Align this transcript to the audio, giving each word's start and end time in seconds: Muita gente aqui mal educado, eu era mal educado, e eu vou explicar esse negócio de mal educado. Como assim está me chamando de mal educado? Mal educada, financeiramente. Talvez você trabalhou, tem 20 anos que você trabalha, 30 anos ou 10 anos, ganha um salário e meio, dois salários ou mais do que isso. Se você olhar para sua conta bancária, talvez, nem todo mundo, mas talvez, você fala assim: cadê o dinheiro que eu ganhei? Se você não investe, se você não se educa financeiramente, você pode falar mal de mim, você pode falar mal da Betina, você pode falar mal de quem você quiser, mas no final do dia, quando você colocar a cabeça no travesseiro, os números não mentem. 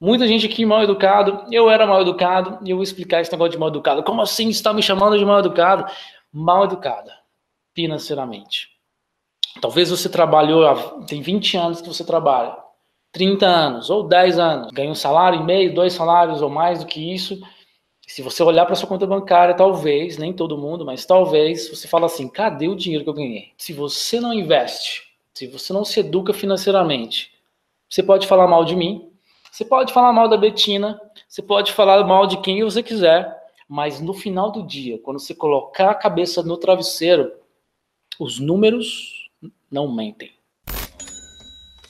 Muita 0.00 0.26
gente 0.26 0.46
aqui 0.46 0.64
mal 0.64 0.82
educado, 0.82 1.44
eu 1.52 1.68
era 1.68 1.86
mal 1.86 2.00
educado, 2.00 2.58
e 2.66 2.70
eu 2.70 2.76
vou 2.78 2.82
explicar 2.82 3.20
esse 3.20 3.30
negócio 3.30 3.52
de 3.52 3.58
mal 3.58 3.68
educado. 3.68 4.02
Como 4.02 4.22
assim 4.22 4.48
está 4.48 4.72
me 4.72 4.82
chamando 4.82 5.18
de 5.18 5.24
mal 5.26 5.40
educado? 5.40 5.84
Mal 6.32 6.64
educada, 6.64 7.12
financeiramente. 7.74 8.70
Talvez 9.60 9.90
você 9.90 10.08
trabalhou, 10.08 11.02
tem 11.06 11.20
20 11.20 11.54
anos 11.58 11.82
que 11.82 11.88
você 11.88 12.02
trabalha, 12.02 12.56
30 13.12 13.44
anos 13.44 13.90
ou 13.90 14.04
10 14.04 14.38
anos, 14.38 14.72
ganha 14.72 14.90
um 14.90 14.94
salário 14.94 15.40
e 15.40 15.44
meio, 15.44 15.74
dois 15.74 15.92
salários 15.92 16.40
ou 16.40 16.48
mais 16.48 16.78
do 16.80 16.86
que 16.86 17.12
isso. 17.12 17.38
Se 18.06 18.22
você 18.22 18.42
olhar 18.42 18.64
para 18.64 18.76
sua 18.76 18.88
conta 18.88 19.06
bancária, 19.06 19.54
talvez, 19.54 20.16
nem 20.16 20.32
todo 20.32 20.56
mundo, 20.56 20.82
mas 20.82 21.04
talvez, 21.04 21.68
você 21.68 21.86
fala 21.86 22.06
assim: 22.06 22.26
cadê 22.26 22.68
o 22.68 22.74
dinheiro 22.74 23.04
que 23.04 23.10
eu 23.10 23.14
ganhei? 23.14 23.52
Se 23.58 23.74
você 23.74 24.18
não 24.18 24.32
investe, 24.32 25.02
se 25.34 25.46
você 25.46 25.74
não 25.74 25.84
se 25.84 26.00
educa 26.00 26.32
financeiramente, 26.32 27.32
você 27.86 28.02
pode 28.02 28.26
falar 28.26 28.48
mal 28.48 28.64
de 28.64 28.74
mim, 28.74 29.09
você 29.50 29.64
pode 29.64 29.92
falar 29.92 30.12
mal 30.12 30.28
da 30.28 30.36
Betina, 30.36 31.00
você 31.28 31.42
pode 31.42 31.72
falar 31.72 32.04
mal 32.06 32.26
de 32.26 32.40
quem 32.40 32.62
você 32.62 32.82
quiser, 32.82 33.36
mas 33.68 34.00
no 34.00 34.14
final 34.14 34.50
do 34.50 34.62
dia, 34.62 34.98
quando 34.98 35.18
você 35.18 35.34
colocar 35.34 35.90
a 35.90 35.94
cabeça 35.94 36.42
no 36.42 36.56
travesseiro, 36.56 37.32
os 38.18 38.38
números 38.38 39.28
não 39.70 39.90
mentem. 39.90 40.32